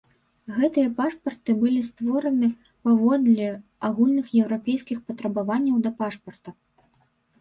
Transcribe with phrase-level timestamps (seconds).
[0.59, 2.49] Гэтыя пашпарты былі створаны
[2.89, 3.49] паводле
[3.91, 6.49] агульных еўрапейскіх патрабаванняў да пашпарта.